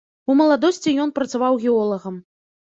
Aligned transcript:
У 0.33 0.35
маладосці 0.39 0.93
ён 1.03 1.11
працаваў 1.19 1.61
геолагам. 1.67 2.19